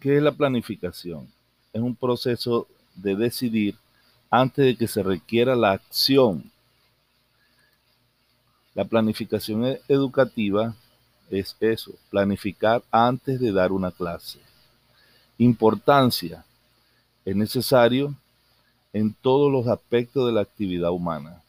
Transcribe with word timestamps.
¿Qué 0.00 0.16
es 0.16 0.22
la 0.22 0.30
planificación? 0.30 1.28
Es 1.72 1.80
un 1.80 1.96
proceso 1.96 2.68
de 2.94 3.16
decidir 3.16 3.76
antes 4.30 4.64
de 4.64 4.76
que 4.76 4.86
se 4.86 5.02
requiera 5.02 5.56
la 5.56 5.72
acción. 5.72 6.52
La 8.74 8.84
planificación 8.84 9.64
e- 9.66 9.80
educativa 9.88 10.76
es 11.30 11.56
eso, 11.58 11.92
planificar 12.10 12.82
antes 12.92 13.40
de 13.40 13.50
dar 13.50 13.72
una 13.72 13.90
clase. 13.90 14.38
Importancia. 15.36 16.44
Es 17.24 17.34
necesario 17.34 18.14
en 18.92 19.12
todos 19.12 19.50
los 19.50 19.66
aspectos 19.66 20.26
de 20.26 20.32
la 20.32 20.42
actividad 20.42 20.90
humana. 20.90 21.42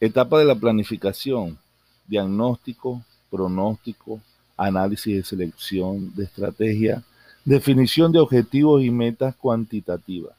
Etapa 0.00 0.38
de 0.38 0.44
la 0.44 0.54
planificación. 0.54 1.58
Diagnóstico, 2.06 3.02
pronóstico, 3.30 4.20
análisis 4.66 5.16
de 5.16 5.22
selección, 5.22 6.14
de 6.14 6.24
estrategia, 6.24 7.02
definición 7.44 8.12
de 8.12 8.20
objetivos 8.20 8.82
y 8.82 8.90
metas 8.90 9.34
cuantitativas, 9.34 10.34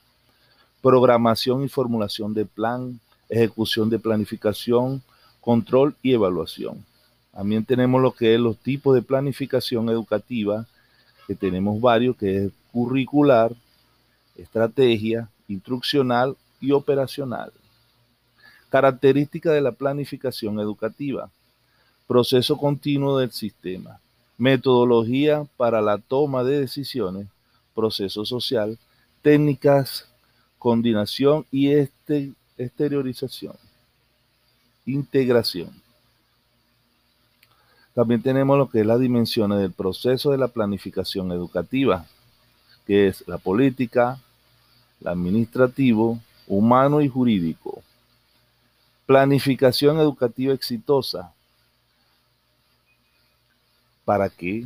programación 0.82 1.64
y 1.64 1.70
formulación 1.70 2.34
de 2.34 2.46
plan, 2.46 3.00
ejecución 3.30 3.90
de 3.90 4.00
planificación, 4.00 5.02
control 5.40 5.96
y 6.04 6.14
evaluación. 6.14 6.86
También 7.34 7.66
tenemos 7.66 8.02
lo 8.02 8.12
que 8.12 8.36
es 8.36 8.40
los 8.40 8.58
tipos 8.58 8.94
de 8.94 9.02
planificación 9.02 9.90
educativa, 9.90 10.68
que 11.28 11.34
tenemos 11.34 11.82
varios, 11.82 12.16
que 12.16 12.46
es 12.46 12.52
curricular, 12.72 13.56
estrategia, 14.36 15.30
instruccional 15.48 16.36
y 16.60 16.72
operacional. 16.72 17.52
Característica 18.70 19.52
de 19.52 19.62
la 19.62 19.72
planificación 19.72 20.60
educativa. 20.60 21.30
Proceso 22.08 22.58
continuo 22.58 23.18
del 23.18 23.32
sistema. 23.32 24.00
Metodología 24.42 25.46
para 25.56 25.82
la 25.82 26.00
toma 26.00 26.44
de 26.44 26.62
decisiones. 26.62 27.28
Proceso 27.76 28.26
social. 28.26 28.80
Técnicas, 29.22 30.08
coordinación 30.58 31.46
y 31.52 31.70
este, 31.70 32.34
exteriorización. 32.58 33.54
Integración. 34.88 35.70
También 37.94 38.24
tenemos 38.24 38.58
lo 38.58 38.68
que 38.68 38.80
es 38.80 38.86
las 38.88 39.00
dimensiones 39.00 39.60
del 39.60 39.74
proceso 39.74 40.32
de 40.32 40.40
la 40.40 40.48
planificación 40.48 41.32
educativa, 41.32 42.08
que 42.88 43.10
es 43.10 43.24
la 43.28 43.38
política, 43.38 44.20
el 45.02 45.10
administrativo, 45.10 46.20
humano 46.48 47.02
y 47.02 47.08
jurídico. 47.08 47.84
Planificación 49.06 50.00
educativa 50.00 50.52
exitosa. 50.52 51.32
¿Para 54.12 54.27
qué? 54.27 54.65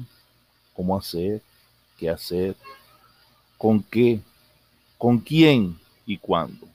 ¿Cómo 0.73 0.97
hacer? 0.97 1.39
¿Qué 1.99 2.09
hacer? 2.09 2.55
¿Con 3.59 3.83
qué? 3.83 4.19
¿Con 4.97 5.19
quién? 5.19 5.77
¿Y 6.03 6.17
cuándo? 6.17 6.65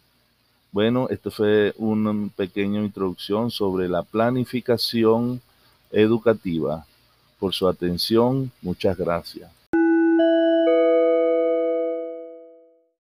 Bueno, 0.70 1.08
esto 1.08 1.32
fue 1.32 1.74
una 1.78 2.28
pequeña 2.28 2.80
introducción 2.80 3.50
sobre 3.50 3.88
la 3.88 4.04
planificación 4.04 5.42
educativa. 5.90 6.86
Por 7.40 7.54
su 7.54 7.66
atención, 7.66 8.52
muchas 8.62 8.96
gracias. 8.96 9.50